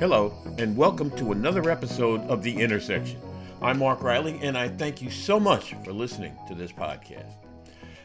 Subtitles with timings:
[0.00, 3.20] Hello, and welcome to another episode of The Intersection.
[3.60, 7.34] I'm Mark Riley, and I thank you so much for listening to this podcast.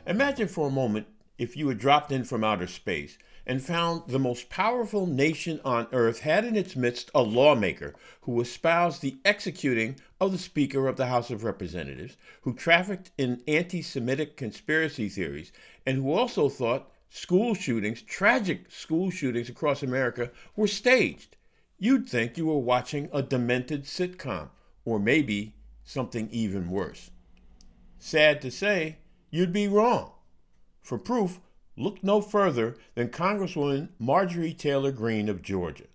[0.05, 1.07] Imagine for a moment
[1.38, 5.87] if you had dropped in from outer space and found the most powerful nation on
[5.93, 10.98] earth had in its midst a lawmaker who espoused the executing of the Speaker of
[10.98, 15.54] the House of Representatives, who trafficked in anti Semitic conspiracy theories,
[15.86, 21.37] and who also thought school shootings, tragic school shootings across America, were staged
[21.78, 24.50] you'd think you were watching a demented sitcom,
[24.86, 27.11] or maybe something even worse.
[28.00, 28.98] Sad to say,
[29.29, 30.11] you'd be wrong.
[30.82, 31.39] For proof,
[31.75, 35.86] look no further than Congresswoman Marjorie Taylor Greene of Georgia.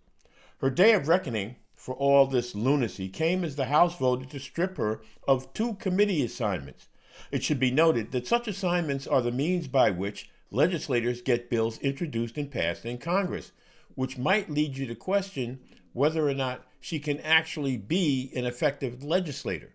[0.58, 4.76] Her day of reckoning for all this lunacy came as the House voted to strip
[4.76, 6.88] her of two committee assignments.
[7.30, 11.78] It should be noted that such assignments are the means by which legislators get bills
[11.78, 13.52] introduced and passed in Congress,
[14.00, 15.60] which might lead you to question
[15.92, 19.74] whether or not she can actually be an effective legislator.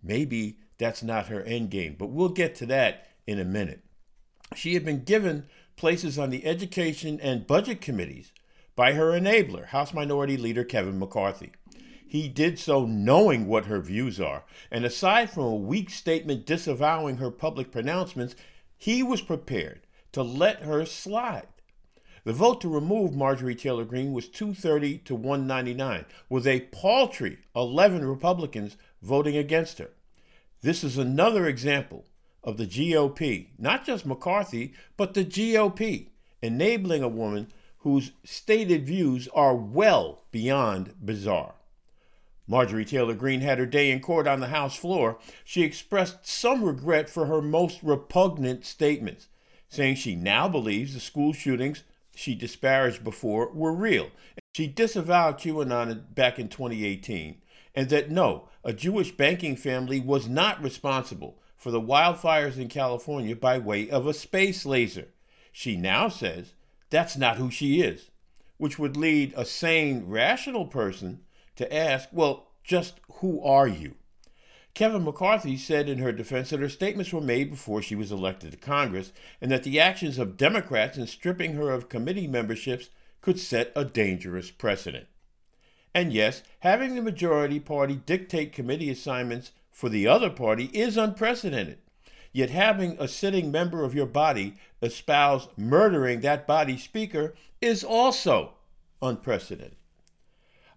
[0.00, 3.80] Maybe that's not her end game, but we'll get to that in a minute.
[4.54, 8.30] She had been given places on the education and budget committees
[8.76, 11.50] by her enabler, House Minority Leader Kevin McCarthy.
[12.06, 17.16] He did so knowing what her views are, and aside from a weak statement disavowing
[17.16, 18.36] her public pronouncements,
[18.76, 19.80] he was prepared
[20.12, 21.48] to let her slide.
[22.28, 28.04] The vote to remove Marjorie Taylor Greene was 230 to 199, with a paltry 11
[28.04, 29.92] Republicans voting against her.
[30.60, 32.04] This is another example
[32.44, 36.08] of the GOP, not just McCarthy, but the GOP,
[36.42, 41.54] enabling a woman whose stated views are well beyond bizarre.
[42.46, 45.18] Marjorie Taylor Greene had her day in court on the House floor.
[45.44, 49.28] She expressed some regret for her most repugnant statements,
[49.70, 51.84] saying she now believes the school shootings
[52.18, 54.10] she disparaged before were real.
[54.56, 57.40] She disavowed QAnon back in 2018,
[57.76, 63.36] and that no, a Jewish banking family was not responsible for the wildfires in California
[63.36, 65.06] by way of a space laser.
[65.52, 66.54] She now says
[66.90, 68.10] that's not who she is,
[68.56, 71.20] which would lead a sane, rational person
[71.54, 73.94] to ask, well, just who are you?
[74.74, 78.52] Kevin McCarthy said in her defense that her statements were made before she was elected
[78.52, 82.90] to Congress and that the actions of Democrats in stripping her of committee memberships
[83.20, 85.06] could set a dangerous precedent.
[85.94, 91.78] And yes, having the majority party dictate committee assignments for the other party is unprecedented.
[92.32, 98.54] Yet having a sitting member of your body espouse murdering that body's speaker is also
[99.02, 99.76] unprecedented.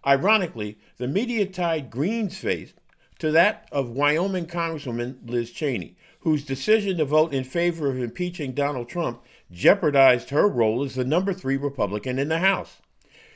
[0.04, 2.74] Ironically, the media tied Greene's face
[3.22, 8.50] to that of Wyoming Congresswoman Liz Cheney, whose decision to vote in favor of impeaching
[8.50, 12.78] Donald Trump jeopardized her role as the number three Republican in the House.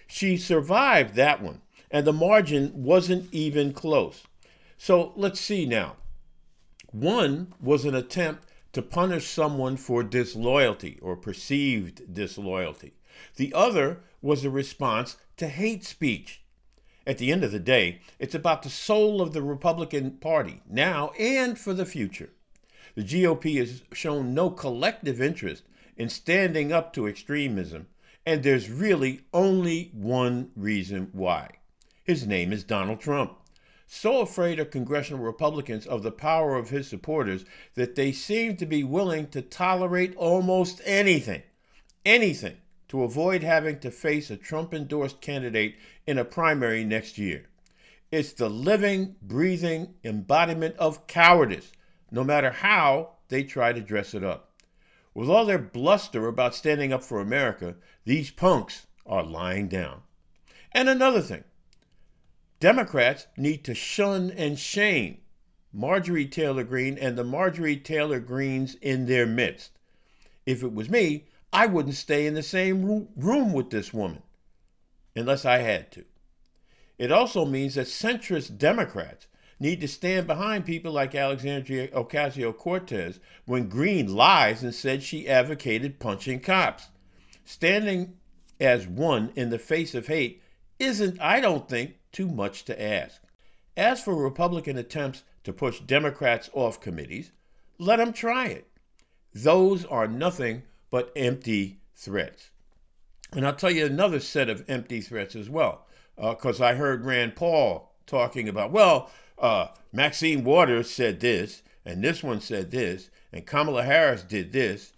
[0.08, 4.25] She survived that one, and the margin wasn't even close.
[4.76, 5.94] So let's see now.
[6.91, 12.94] One was an attempt to punish someone for disloyalty or perceived disloyalty.
[13.36, 16.42] The other was a response to hate speech.
[17.06, 21.11] At the end of the day, it's about the soul of the Republican Party, now
[21.19, 22.31] and for the future.
[22.97, 25.62] The GOP has shown no collective interest
[25.97, 27.87] in standing up to extremism,
[28.25, 31.50] and there's really only one reason why.
[32.03, 33.38] His name is Donald Trump.
[33.87, 37.44] So afraid are congressional Republicans of the power of his supporters
[37.75, 41.44] that they seem to be willing to tolerate almost anything,
[42.05, 42.56] anything
[42.96, 45.76] to avoid having to face a Trump endorsed candidate
[46.06, 47.44] in a primary next year.
[48.10, 51.72] It's the living, breathing embodiment of cowardice,
[52.10, 54.54] no matter how they try to dress it up.
[55.12, 57.75] With all their bluster about standing up for America,
[58.06, 60.00] these punks are lying down.
[60.72, 61.44] And another thing
[62.60, 65.19] Democrats need to shun and shame
[65.70, 69.72] Marjorie Taylor Greene and the Marjorie Taylor Greenes in their midst.
[70.46, 71.26] If it was me,
[71.56, 74.23] I wouldn't stay in the same room with this woman
[75.14, 76.05] unless I had to.
[76.99, 79.26] It also means that centrist Democrats
[79.58, 85.26] need to stand behind people like Alexandria Ocasio Cortez when Greene lies and said she
[85.26, 86.88] advocated punching cops.
[87.47, 88.19] Standing
[88.61, 90.43] as one in the face of hate
[90.79, 93.23] isn't, I don't think, too much to ask.
[93.79, 97.32] As for Republican attempts to push Democrats off committees,
[97.79, 98.67] let them try it.
[99.32, 102.50] Those are nothing but empty threats.
[103.33, 105.87] And I'll tell you another set of empty threats as well,
[106.17, 112.03] because uh, I heard Rand Paul talking about, well, uh, Maxine Waters said this, and
[112.03, 114.93] this one said this, and Kamala Harris did this,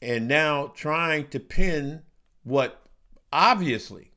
[0.00, 2.02] and now trying to pin
[2.44, 2.86] what
[3.32, 4.12] obviously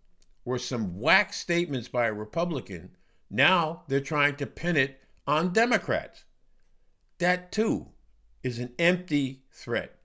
[0.45, 2.91] were some whack statements by a Republican.
[3.29, 6.23] Now they're trying to pin it on Democrats.
[7.17, 7.87] That too
[8.43, 9.97] is an empty threat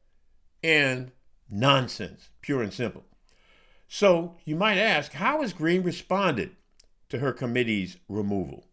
[0.62, 1.12] and
[1.50, 3.04] nonsense, pure and simple.
[3.88, 6.56] So you might ask, how has Greene responded
[7.08, 8.66] to her committee's removal?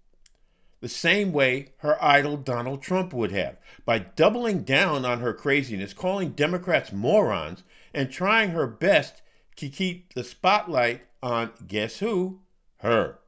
[0.82, 5.94] The same way her idol Donald Trump would have, by doubling down on her craziness,
[5.94, 9.22] calling Democrats morons, and trying her best
[9.56, 12.42] to keep the spotlight on guess who?
[12.80, 13.20] Her.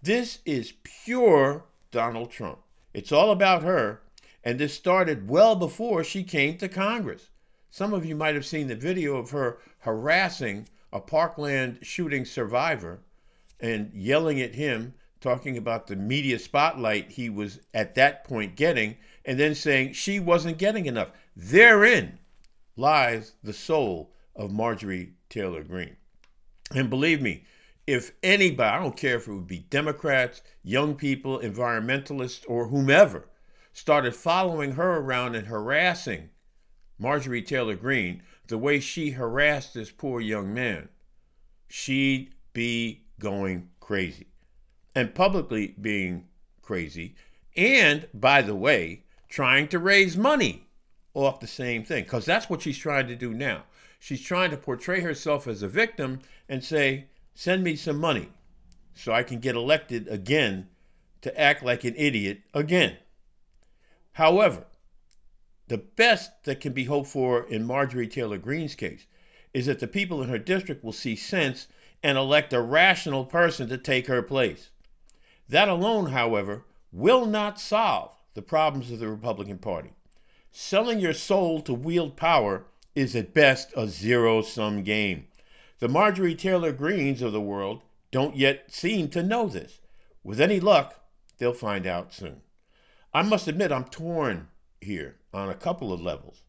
[0.00, 2.60] This is pure Donald Trump.
[2.94, 4.00] It's all about her,
[4.42, 7.30] and this started well before she came to Congress.
[7.70, 13.00] Some of you might have seen the video of her harassing a Parkland shooting survivor
[13.60, 18.96] and yelling at him, talking about the media spotlight he was at that point getting,
[19.24, 21.10] and then saying she wasn't getting enough.
[21.36, 22.18] Therein
[22.76, 25.96] lies the soul of Marjorie Taylor Greene.
[26.74, 27.44] And believe me,
[27.86, 33.28] if anybody, I don't care if it would be Democrats, young people, environmentalists, or whomever,
[33.72, 36.30] started following her around and harassing
[37.00, 40.88] Marjorie Taylor Greene the way she harassed this poor young man,
[41.68, 44.26] she'd be going crazy.
[44.94, 46.26] And publicly being
[46.60, 47.14] crazy.
[47.56, 50.66] And, by the way, trying to raise money
[51.14, 52.04] off the same thing.
[52.04, 53.62] Because that's what she's trying to do now.
[54.00, 58.30] She's trying to portray herself as a victim and say, send me some money
[58.94, 60.68] so I can get elected again
[61.22, 62.96] to act like an idiot again.
[64.12, 64.64] However,
[65.70, 69.06] the best that can be hoped for in Marjorie Taylor Greene's case
[69.54, 71.68] is that the people in her district will see sense
[72.02, 74.70] and elect a rational person to take her place.
[75.48, 79.92] That alone, however, will not solve the problems of the Republican Party.
[80.50, 82.64] Selling your soul to wield power
[82.96, 85.28] is at best a zero sum game.
[85.78, 89.78] The Marjorie Taylor Greenes of the world don't yet seem to know this.
[90.24, 91.00] With any luck,
[91.38, 92.40] they'll find out soon.
[93.14, 94.48] I must admit, I'm torn
[94.80, 96.42] here on a couple of levels.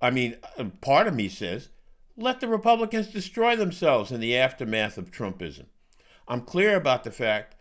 [0.00, 1.68] I mean, uh, part of me says,
[2.16, 5.66] let the Republicans destroy themselves in the aftermath of Trumpism.
[6.28, 7.56] I'm clear about the fact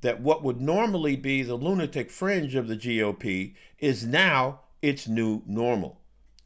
[0.00, 5.42] that what would normally be the lunatic fringe of the GOP is now its new
[5.46, 6.00] normal.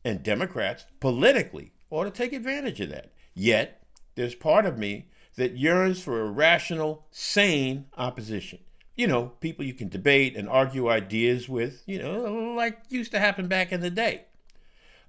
[0.05, 3.13] And Democrats, politically, ought to take advantage of that.
[3.35, 3.83] Yet,
[4.15, 8.61] there's part of me that yearns for a rational, sane opposition
[9.01, 13.19] you know, people you can debate and argue ideas with, you know, like used to
[13.19, 14.25] happen back in the day.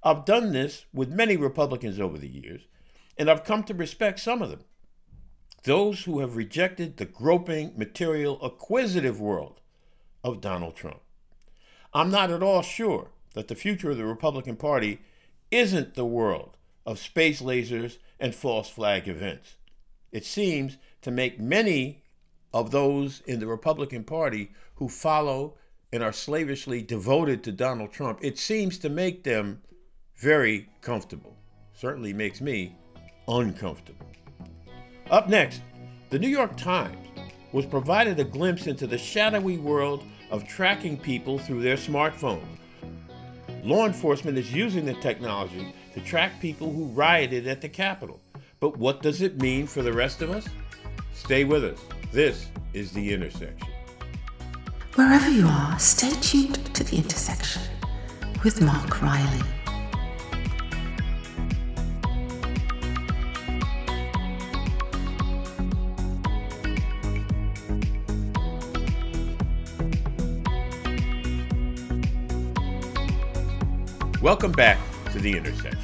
[0.01, 2.61] I've done this with many Republicans over the years,
[3.17, 4.61] and I've come to respect some of them.
[5.63, 9.59] Those who have rejected the groping, material, acquisitive world
[10.23, 11.01] of Donald Trump.
[11.93, 15.01] I'm not at all sure that the future of the Republican Party
[15.51, 16.55] isn't the world
[16.85, 19.57] of space lasers and false flag events.
[20.13, 22.03] It seems to make many
[22.53, 25.55] of those in the Republican Party who follow
[25.93, 29.61] and are slavishly devoted to Donald Trump, it seems to make them
[30.15, 31.35] very comfortable.
[31.73, 32.75] Certainly makes me
[33.27, 34.07] uncomfortable.
[35.09, 35.61] Up next,
[36.09, 36.97] the New York Times
[37.51, 42.45] was provided a glimpse into the shadowy world of tracking people through their smartphones.
[43.63, 48.19] Law enforcement is using the technology to track people who rioted at the Capitol.
[48.59, 50.47] But what does it mean for the rest of us?
[51.13, 51.79] Stay with us.
[52.11, 53.69] This is The Intersection.
[54.95, 57.61] Wherever you are, stay tuned to The Intersection
[58.43, 59.39] with Mark Riley.
[74.21, 74.79] Welcome back
[75.13, 75.79] to The Intersection.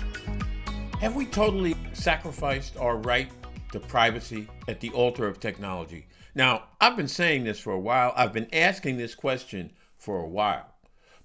[1.00, 3.32] Have we totally sacrificed our right
[3.72, 6.08] to privacy at the altar of technology?
[6.36, 8.14] Now, I've been saying this for a while.
[8.16, 10.76] I've been asking this question for a while.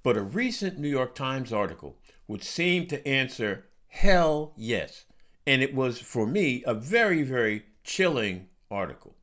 [0.03, 5.05] But a recent New York Times article would seem to answer hell yes.
[5.47, 9.15] And it was, for me, a very, very chilling article.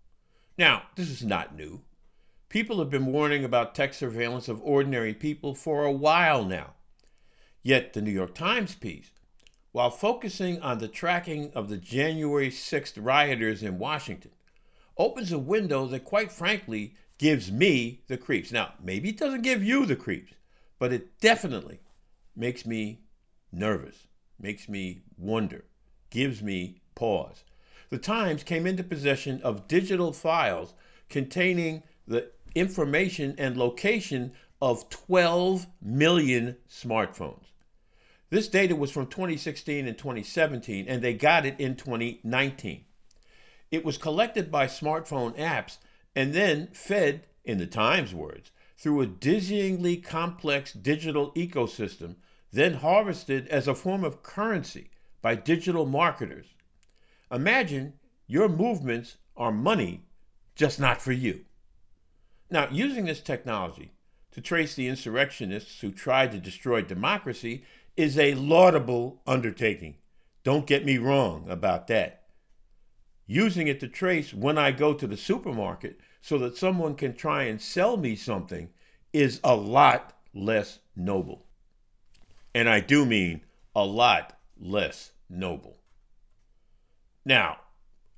[0.58, 1.82] Now, this is not new.
[2.50, 6.74] People have been warning about tech surveillance of ordinary people for a while now.
[7.64, 9.12] Yet the New York Times piece,
[9.72, 14.32] while focusing on the tracking of the January 6th rioters in Washington,
[14.98, 18.52] opens a window that, quite frankly, gives me the creeps.
[18.52, 20.34] Now, maybe it doesn't give you the creeps,
[20.80, 21.80] but it definitely
[22.36, 23.02] makes me
[23.52, 24.08] nervous,
[24.40, 25.66] makes me wonder,
[26.10, 27.44] gives me pause.
[27.90, 30.74] The Times came into possession of digital files
[31.10, 37.46] containing the information and location of 12 million smartphones.
[38.30, 42.86] This data was from 2016 and 2017, and they got it in 2019.
[43.72, 45.78] It was collected by smartphone apps
[46.16, 52.16] and then fed, in the Times words, through a dizzyingly complex digital ecosystem,
[52.52, 54.90] then harvested as a form of currency
[55.22, 56.48] by digital marketers.
[57.32, 57.94] Imagine
[58.28, 60.04] your movements are money,
[60.56, 61.46] just not for you.
[62.52, 63.92] Now, using this technology
[64.32, 67.64] to trace the insurrectionists who tried to destroy democracy
[68.00, 69.94] is a laudable undertaking.
[70.46, 72.24] Don't get me wrong about that.
[73.28, 77.44] Using it to trace when I go to the supermarket so that someone can try
[77.44, 78.70] and sell me something
[79.12, 81.46] is a lot less noble.
[82.56, 83.42] And I do mean
[83.76, 85.76] a lot less noble.
[87.26, 87.58] Now,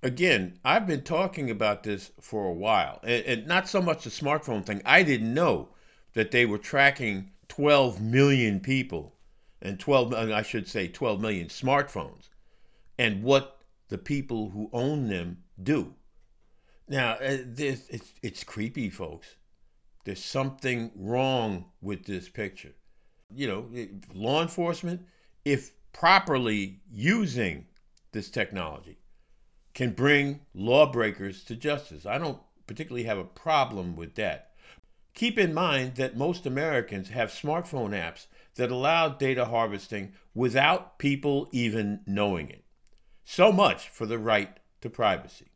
[0.04, 4.12] again, I've been talking about this for a while, and, and, not so much the
[4.12, 4.84] smartphone thing.
[4.86, 5.70] I didn't know
[6.14, 9.16] that they were tracking 12 million people
[9.62, 12.30] and 12, I should say 12 million smartphones
[12.98, 15.94] and what the people who own them do.
[16.88, 19.36] Now, uh, this, it's, it's creepy, folks.
[20.04, 22.74] There's something wrong with this picture.
[23.34, 25.02] You know, law enforcement,
[25.46, 27.66] if properly using
[28.12, 28.98] this technology,
[29.74, 32.06] can bring lawbreakers to justice.
[32.06, 34.52] I don't particularly have a problem with that.
[35.14, 41.50] Keep in mind that most Americans have smartphone apps that allow data harvesting without people
[41.52, 42.64] even knowing it.
[43.24, 45.52] So much for the right to privacy.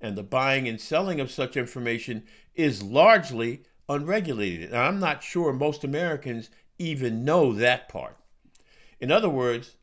[0.00, 2.24] And the buying and selling of such information
[2.54, 4.68] is largely unregulated.
[4.70, 8.16] And I'm not sure most Americans even know that part.
[9.00, 9.76] In other words,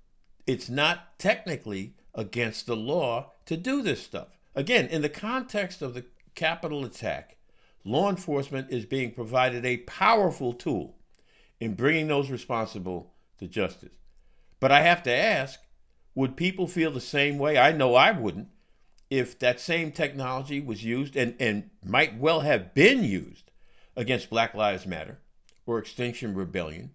[0.48, 4.38] it's not technically against the law to do this stuff.
[4.54, 7.38] Again, in the context of the Capitol attack,
[7.84, 10.98] law enforcement is being provided a powerful tool
[11.60, 13.96] in bringing those responsible to justice.
[14.60, 15.60] But I have to ask
[16.16, 17.58] would people feel the same way?
[17.58, 18.48] I know I wouldn't
[19.10, 23.52] if that same technology was used and, and might well have been used
[23.96, 25.20] against Black Lives Matter
[25.66, 26.92] or Extinction Rebellion.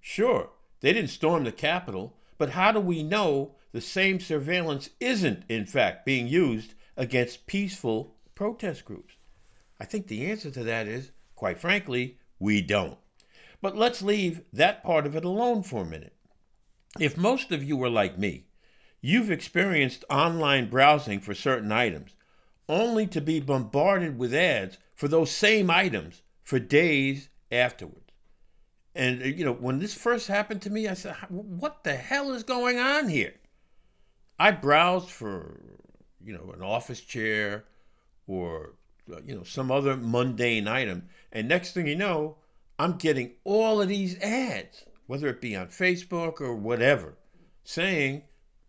[0.00, 5.44] Sure, they didn't storm the Capitol, but how do we know the same surveillance isn't,
[5.48, 9.14] in fact, being used against peaceful protest groups?
[9.80, 12.98] I think the answer to that is, quite frankly, we don't.
[13.64, 16.12] But let's leave that part of it alone for a minute.
[17.00, 18.44] If most of you are like me,
[19.00, 22.14] you've experienced online browsing for certain items,
[22.68, 28.12] only to be bombarded with ads for those same items for days afterwards.
[28.94, 32.34] And, uh, you know, when this first happened to me, I said, what the hell
[32.34, 33.32] is going on here?
[34.38, 35.58] I browsed for,
[36.22, 37.64] you know, an office chair
[38.26, 38.74] or,
[39.10, 41.08] uh, you know, some other mundane item.
[41.32, 42.36] And next thing you know,
[42.78, 47.14] I'm getting all of these ads, whether it be on Facebook or whatever,
[47.62, 48.22] saying,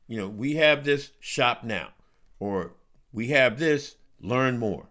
[0.08, 1.90] you know, we have this shop now,
[2.40, 2.74] or
[3.12, 4.88] we have this, learn more.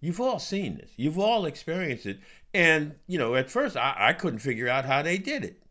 [0.00, 0.90] You've all seen this.
[0.96, 2.20] You've all experienced it.
[2.52, 5.62] And, you know, at first I, I couldn't figure out how they did it.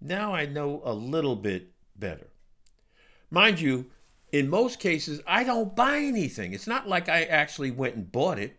[0.00, 2.28] Now I know a little bit better.
[3.30, 3.86] Mind you,
[4.32, 6.52] in most cases, I don't buy anything.
[6.52, 8.56] It's not like I actually went and bought it.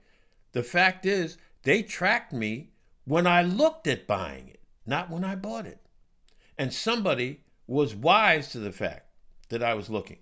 [0.52, 2.72] The fact is, they tracked me
[3.06, 5.80] when I looked at buying it, not when I bought it.
[6.58, 9.08] And somebody was wise to the fact
[9.50, 10.20] that I was looking.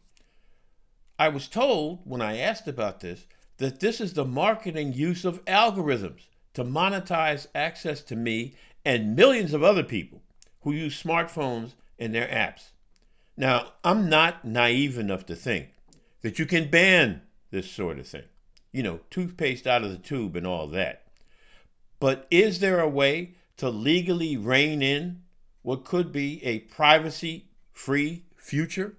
[1.17, 5.43] I was told when I asked about this that this is the marketing use of
[5.45, 8.55] algorithms to monetize access to me
[8.85, 10.21] and millions of other people
[10.61, 12.69] who use smartphones and their apps.
[13.35, 15.69] Now, I'm not naive enough to think
[16.21, 17.21] that you can ban
[17.51, 18.23] this sort of thing.
[18.71, 21.03] You know, toothpaste out of the tube and all that.
[21.99, 25.23] But is there a way to legally rein in
[25.61, 28.97] what could be a privacy free future?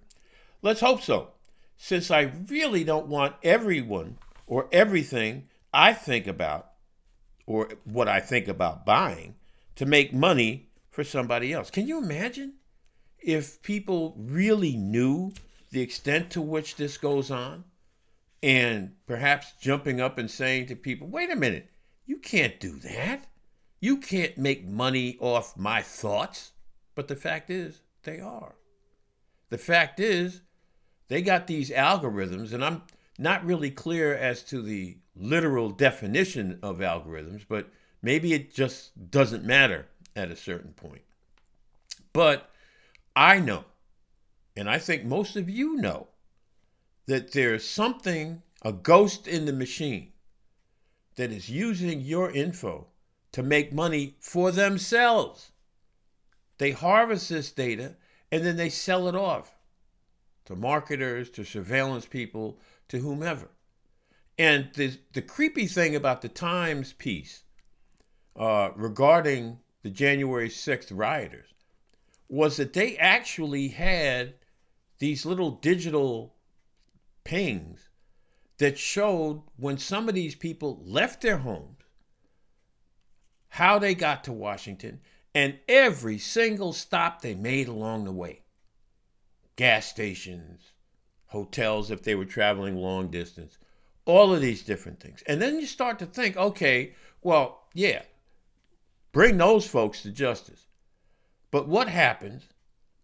[0.63, 1.29] Let's hope so,
[1.77, 6.73] since I really don't want everyone or everything I think about
[7.47, 9.37] or what I think about buying
[9.77, 11.71] to make money for somebody else.
[11.71, 12.55] Can you imagine
[13.19, 15.33] if people really knew
[15.71, 17.65] the extent to which this goes on
[18.43, 21.71] and perhaps jumping up and saying to people, wait a minute,
[22.11, 23.29] you can't do that.
[23.79, 26.51] You can't make money off my thoughts.
[26.97, 28.57] But the fact is, they are.
[29.51, 30.41] The fact is,
[31.07, 32.83] they got these algorithms, and I'm
[33.17, 37.69] not really clear as to the literal definition of algorithms, but
[38.03, 39.87] maybe it just doesn't matter
[40.17, 41.03] at a certain point.
[42.13, 42.51] But
[43.15, 43.67] I know,
[44.57, 46.09] and I think most of you know,
[47.07, 50.10] that there's something, a ghost in the machine,
[51.17, 52.87] that is using your info
[53.33, 55.53] to make money for themselves.
[56.59, 57.97] They harvest this data
[58.31, 59.57] and then they sell it off
[60.47, 63.49] to marketers, to surveillance people, to whomever.
[64.39, 67.43] And the, the creepy thing about the Times piece
[68.37, 71.49] uh, regarding the January 6th rioters
[72.29, 74.35] was that they actually had
[74.99, 76.35] these little digital
[77.25, 77.90] pings
[78.61, 81.79] that showed when some of these people left their homes,
[83.49, 85.01] how they got to Washington,
[85.35, 88.43] and every single stop they made along the way
[89.57, 90.73] gas stations,
[91.27, 93.57] hotels if they were traveling long distance,
[94.05, 95.23] all of these different things.
[95.27, 98.03] And then you start to think, okay, well, yeah,
[99.13, 100.67] bring those folks to justice.
[101.51, 102.43] But what happens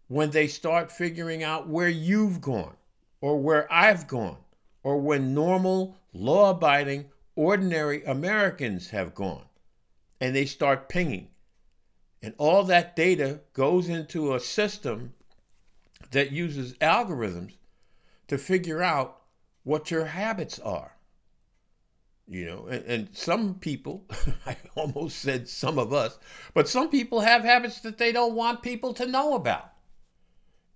[0.09, 2.77] when they start figuring out where you've gone
[3.23, 4.39] or where I've gone
[4.87, 9.43] or when normal, law abiding, ordinary Americans have gone
[10.21, 11.27] and they start pinging?
[12.23, 15.13] And all that data goes into a system
[16.13, 17.55] that uses algorithms
[18.29, 19.23] to figure out
[19.65, 20.93] what your habits are.
[22.29, 24.05] You know, and, and some people,
[24.47, 26.17] I almost said some of us,
[26.55, 29.73] but some people have habits that they don't want people to know about.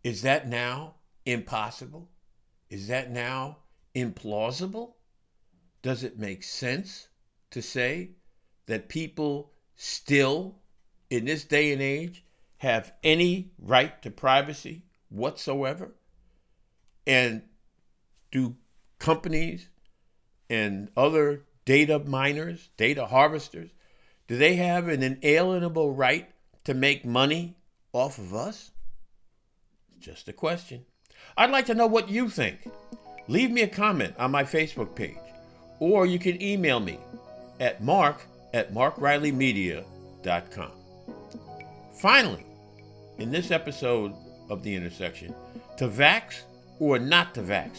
[0.03, 2.09] Is that now impossible?
[2.71, 3.59] Is that now
[3.95, 4.95] implausible?
[5.83, 7.09] Does it make sense
[7.51, 8.11] to say
[8.67, 10.57] that people still,
[11.09, 12.25] in this day and age,
[12.59, 15.95] have any right to privacy whatsoever?
[17.07, 17.43] And
[18.31, 18.57] do
[18.99, 19.69] companies
[20.49, 23.71] and other data miners, data harvesters,
[24.29, 26.31] do they have an inalienable right
[26.65, 27.57] to make money
[27.93, 28.71] off of us?
[29.99, 30.85] Just a question.
[31.37, 32.69] I'd like to know what you think.
[33.31, 35.15] Leave me a comment on my Facebook page,
[35.79, 36.99] or you can email me
[37.61, 40.73] at mark at markrileymedia.com.
[41.95, 42.45] Finally,
[43.19, 44.13] in this episode
[44.49, 45.33] of The Intersection,
[45.77, 46.41] to vax
[46.81, 47.79] or not to vax?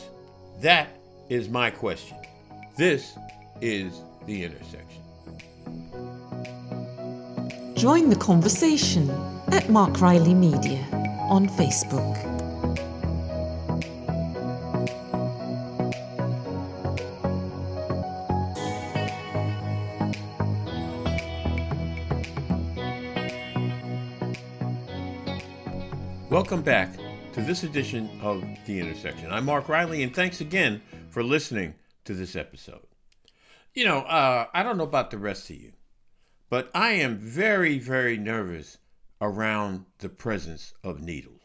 [0.62, 0.88] That
[1.28, 2.16] is my question.
[2.78, 3.18] This
[3.60, 5.04] is The Intersection.
[7.76, 9.10] Join the conversation
[9.52, 10.88] at Mark Riley Media
[11.30, 12.41] on Facebook.
[26.42, 26.98] Welcome back
[27.34, 29.32] to this edition of The Intersection.
[29.32, 31.76] I'm Mark Riley, and thanks again for listening
[32.06, 32.82] to this episode.
[33.76, 35.74] You know, uh, I don't know about the rest of you,
[36.50, 38.80] but I am very, very nervous
[39.22, 41.44] around the presence of needles.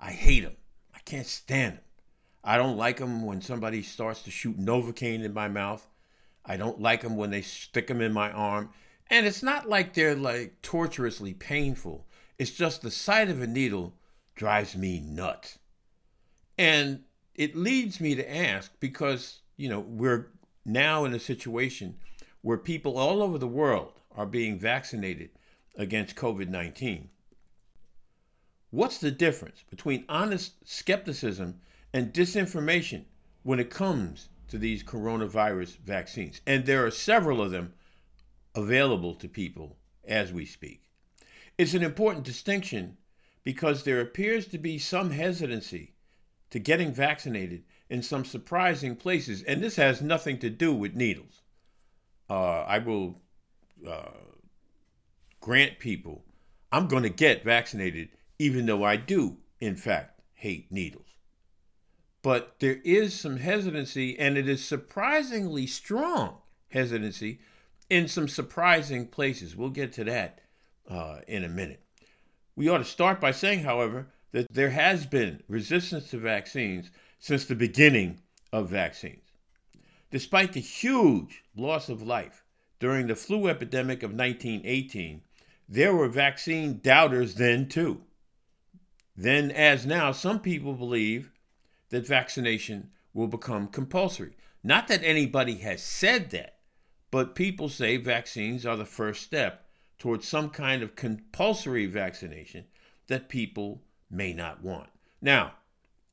[0.00, 0.56] I hate them.
[0.94, 1.84] I can't stand them.
[2.42, 5.86] I don't like them when somebody starts to shoot Novocaine in my mouth.
[6.46, 8.70] I don't like them when they stick them in my arm.
[9.10, 12.06] And it's not like they're like torturously painful.
[12.40, 13.92] It's just the sight of a needle
[14.34, 15.58] drives me nuts.
[16.56, 17.00] And
[17.34, 20.28] it leads me to ask because, you know, we're
[20.64, 21.98] now in a situation
[22.40, 25.32] where people all over the world are being vaccinated
[25.76, 27.10] against COVID 19.
[28.70, 31.60] What's the difference between honest skepticism
[31.92, 33.04] and disinformation
[33.42, 36.40] when it comes to these coronavirus vaccines?
[36.46, 37.74] And there are several of them
[38.54, 39.76] available to people
[40.06, 40.89] as we speak.
[41.60, 42.96] It's an important distinction
[43.44, 45.92] because there appears to be some hesitancy
[46.48, 51.42] to getting vaccinated in some surprising places, and this has nothing to do with needles.
[52.30, 53.20] Uh, I will
[53.86, 54.08] uh,
[55.40, 56.24] grant people
[56.72, 61.18] I'm going to get vaccinated, even though I do, in fact, hate needles.
[62.22, 66.38] But there is some hesitancy, and it is surprisingly strong
[66.70, 67.40] hesitancy
[67.90, 69.54] in some surprising places.
[69.54, 70.40] We'll get to that
[70.90, 71.82] uh, in a minute.
[72.56, 77.44] We ought to start by saying, however, that there has been resistance to vaccines since
[77.44, 78.20] the beginning
[78.52, 79.22] of vaccines.
[80.10, 82.44] Despite the huge loss of life
[82.80, 85.22] during the flu epidemic of 1918,
[85.68, 88.02] there were vaccine doubters then too.
[89.16, 91.30] Then, as now, some people believe
[91.90, 94.36] that vaccination will become compulsory.
[94.64, 96.56] Not that anybody has said that,
[97.10, 99.69] but people say vaccines are the first step
[100.00, 102.64] towards some kind of compulsory vaccination
[103.06, 104.88] that people may not want.
[105.20, 105.52] Now,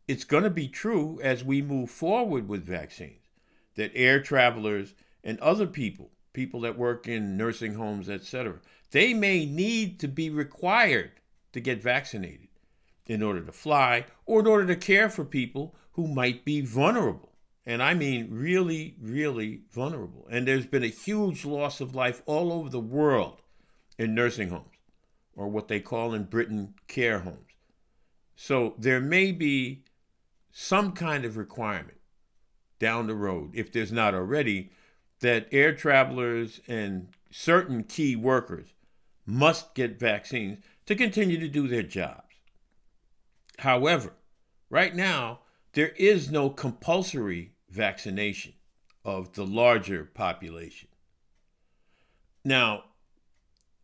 [0.07, 3.23] it's going to be true as we move forward with vaccines
[3.75, 8.59] that air travelers and other people, people that work in nursing homes, etc.,
[8.91, 11.11] they may need to be required
[11.53, 12.49] to get vaccinated
[13.05, 17.33] in order to fly or in order to care for people who might be vulnerable.
[17.65, 20.27] And I mean really, really vulnerable.
[20.29, 23.41] And there's been a huge loss of life all over the world
[23.97, 24.77] in nursing homes,
[25.35, 27.39] or what they call in Britain care homes.
[28.35, 29.83] So there may be
[30.51, 31.97] some kind of requirement
[32.79, 34.71] down the road, if there's not already,
[35.19, 38.69] that air travelers and certain key workers
[39.25, 42.35] must get vaccines to continue to do their jobs.
[43.59, 44.13] However,
[44.69, 45.39] right now,
[45.73, 48.53] there is no compulsory vaccination
[49.03, 50.89] of the larger population.
[52.45, 52.83] Now,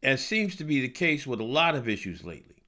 [0.03, 2.63] as seems to be the case with a lot of issues lately,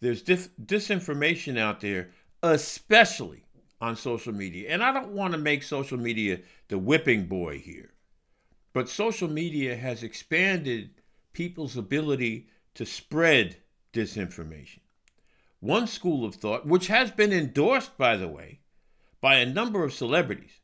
[0.00, 2.10] there's dif- disinformation out there,
[2.42, 3.44] especially
[3.80, 4.70] on social media.
[4.70, 7.92] And I don't want to make social media the whipping boy here,
[8.72, 10.90] but social media has expanded
[11.32, 13.56] people's ability to spread
[13.92, 14.80] disinformation.
[15.60, 18.60] One school of thought, which has been endorsed, by the way,
[19.20, 20.60] by a number of celebrities,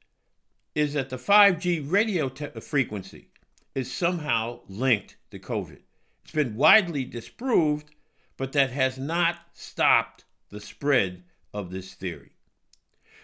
[0.75, 3.29] is that the 5G radio te- frequency
[3.75, 5.81] is somehow linked to COVID.
[6.23, 7.91] It's been widely disproved,
[8.37, 12.31] but that has not stopped the spread of this theory.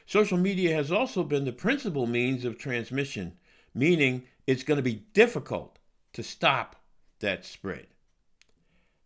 [0.07, 3.39] Social media has also been the principal means of transmission,
[3.75, 5.79] meaning it's going to be difficult
[6.13, 6.77] to stop
[7.21, 7.87] that spread.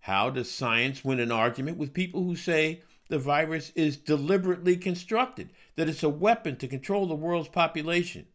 [0.01, 5.51] How does science win an argument with people who say the virus is deliberately constructed,
[5.77, 8.27] that it's a weapon to control the world's population,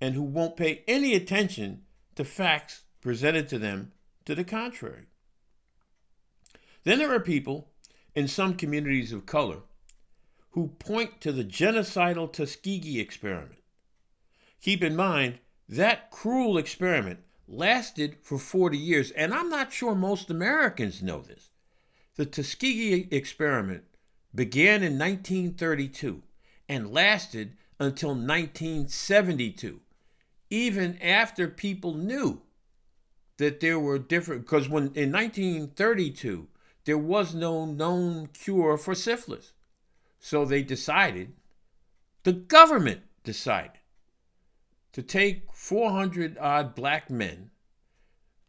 [0.00, 1.82] and who won't pay any attention
[2.14, 3.92] to facts presented to them
[4.24, 5.06] to the contrary?
[6.84, 7.70] Then there are people
[8.14, 9.60] in some communities of color
[10.50, 13.60] who point to the genocidal Tuskegee experiment.
[14.60, 20.30] Keep in mind, that cruel experiment lasted for 40 years, and I'm not sure most
[20.30, 21.50] Americans know this.
[22.16, 23.84] The Tuskegee experiment
[24.34, 26.22] began in 1932
[26.68, 29.80] and lasted until 1972,
[30.50, 32.42] even after people knew
[33.38, 36.48] that there were different, because when in 1932,
[36.84, 39.52] there was no known cure for syphilis.
[40.20, 41.32] So they decided,
[42.24, 43.80] the government decided,
[44.92, 47.50] to take 400 odd black men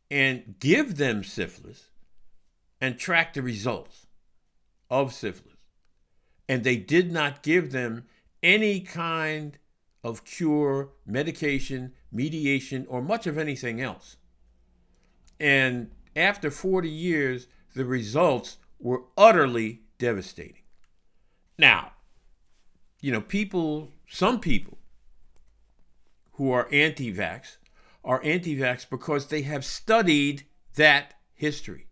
[0.09, 1.89] and give them syphilis
[2.81, 4.07] and track the results
[4.89, 5.57] of syphilis.
[6.47, 8.05] And they did not give them
[8.41, 9.59] any kind
[10.03, 14.17] of cure, medication, mediation, or much of anything else.
[15.39, 20.63] And after 40 years, the results were utterly devastating.
[21.57, 21.93] Now,
[23.01, 24.77] you know, people, some people
[26.33, 27.57] who are anti vax
[28.03, 31.87] are anti vax because they have studied that history.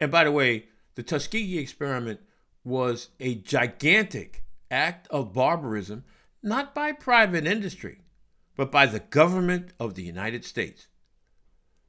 [0.00, 2.20] And by the way, the Tuskegee experiment
[2.64, 6.04] was a gigantic act of barbarism,
[6.42, 8.00] not by private industry,
[8.56, 10.88] but by the government of the United States.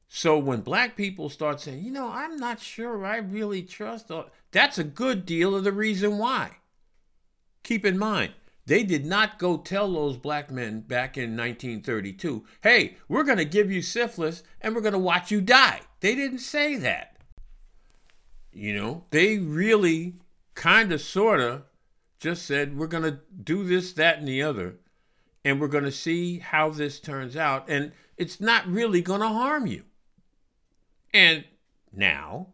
[0.10, 4.10] So when black people start saying, you know, I'm not sure I really trust,
[4.52, 6.52] that's a good deal of the reason why.
[7.64, 8.34] Keep in mind,
[8.66, 13.46] they did not go tell those black men back in 1932, hey, we're going to
[13.46, 15.82] give you syphilis and we're going to watch you die.
[16.00, 17.18] They didn't say that.
[18.52, 20.16] You know, they really
[20.56, 21.64] kind of, sort of
[22.20, 24.78] just said, we're going to do this, that, and the other,
[25.46, 27.70] and we're going to see how this turns out.
[27.70, 29.84] And it's not really going to harm you.
[31.18, 31.46] And
[31.92, 32.50] now,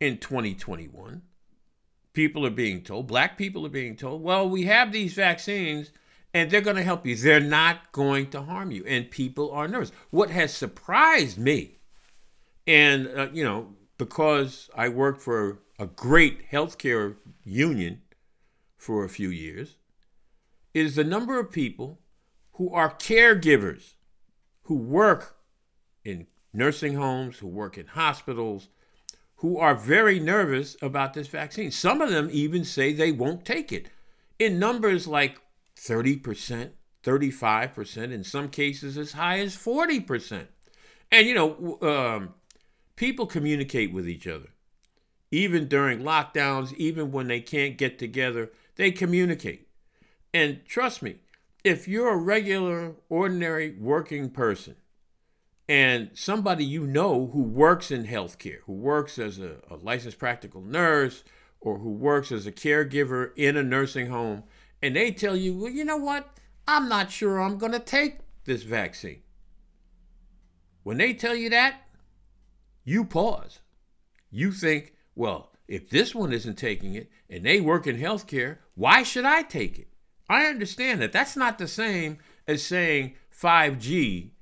[0.00, 1.22] in 2021,
[2.12, 5.92] people are being told, black people are being told, well, we have these vaccines
[6.32, 7.14] and they're going to help you.
[7.14, 8.84] They're not going to harm you.
[8.84, 9.92] And people are nervous.
[10.10, 11.78] What has surprised me,
[12.66, 18.02] and, uh, you know, because I worked for a great healthcare union
[18.76, 19.76] for a few years,
[20.74, 22.00] is the number of people
[22.54, 23.94] who are caregivers,
[24.62, 25.36] who work
[26.04, 28.68] in nursing homes, who work in hospitals,
[29.36, 31.70] who are very nervous about this vaccine.
[31.70, 33.88] Some of them even say they won't take it
[34.38, 35.40] in numbers like
[35.76, 36.70] 30%,
[37.02, 40.46] 35%, in some cases as high as 40%.
[41.10, 42.34] And, you know, um,
[42.96, 44.48] people communicate with each other.
[45.30, 49.68] Even during lockdowns, even when they can't get together, they communicate.
[50.32, 51.16] And trust me,
[51.64, 54.76] if you're a regular, ordinary working person,
[55.68, 60.60] and somebody you know who works in healthcare, who works as a, a, licensed practical
[60.60, 61.24] nurse
[61.60, 64.44] or who works as a caregiver in a nursing home,
[64.82, 66.28] and they tell you, well, you know what?
[66.68, 69.22] I'm not sure I'm going to take this vaccine.
[70.82, 71.80] When they tell you that,
[72.84, 73.60] you pause.
[74.30, 79.02] You think, well, if this one isn't taking it and they work in healthcare, why
[79.02, 79.88] should I take it?
[80.28, 81.12] I understand that.
[81.12, 84.32] That's not the same as saying 5G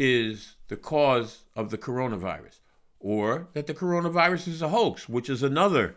[0.00, 2.60] is the cause of the coronavirus,
[2.98, 5.94] or that the coronavirus is a hoax, which is another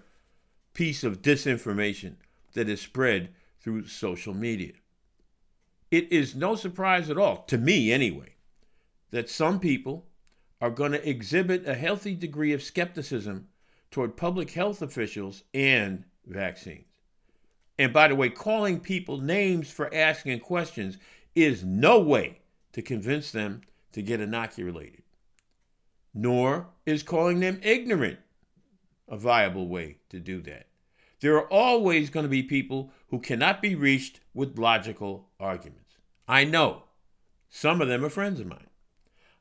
[0.73, 2.15] piece of disinformation
[2.53, 3.29] that is spread
[3.61, 4.73] through social media.
[5.89, 8.35] it is no surprise at all, to me anyway,
[9.11, 10.05] that some people
[10.59, 13.47] are going to exhibit a healthy degree of skepticism
[13.91, 16.87] toward public health officials and vaccines.
[17.77, 20.97] And by the way, calling people names for asking questions
[21.35, 22.39] is no way
[22.71, 23.61] to convince them
[23.93, 25.03] to get inoculated,
[26.13, 28.19] nor is calling them ignorant
[29.07, 30.67] a viable way to do that.
[31.19, 35.97] There are always going to be people who cannot be reached with logical arguments.
[36.27, 36.83] I know
[37.49, 38.67] some of them are friends of mine.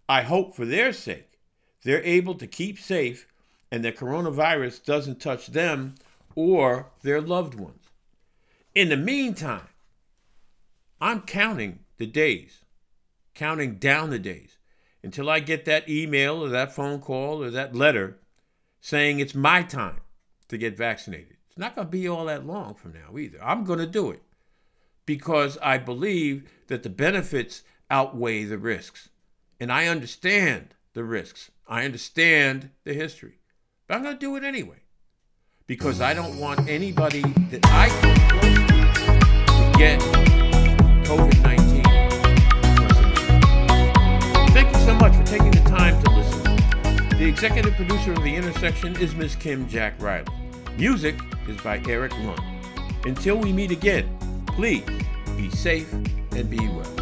[0.09, 1.39] I hope for their sake
[1.83, 3.27] they're able to keep safe
[3.71, 5.95] and that coronavirus doesn't touch them
[6.35, 7.87] or their loved ones.
[8.75, 9.69] In the meantime,
[11.01, 12.62] I'm counting the days,
[13.35, 14.59] counting down the days
[15.03, 18.19] until I get that email or that phone call or that letter
[18.81, 20.01] saying it's my time
[20.49, 21.37] to get vaccinated.
[21.49, 23.39] It's not going to be all that long from now either.
[23.43, 24.23] I'm going to do it
[25.07, 29.09] because I believe that the benefits outweigh the risks.
[29.61, 33.39] And I understand the risks, I understand the history.
[33.87, 34.83] But I'm going to do it anyway
[35.67, 40.01] because I don't want anybody that I come close to get
[41.07, 41.62] COVID 19.
[45.03, 46.45] Much for taking the time to listen.
[47.19, 49.35] The executive producer of The Intersection is Ms.
[49.35, 50.29] Kim Jack Riley.
[50.77, 51.17] Music
[51.49, 52.41] is by Eric Lund.
[53.05, 54.07] Until we meet again,
[54.47, 54.85] please
[55.37, 57.02] be safe and be well.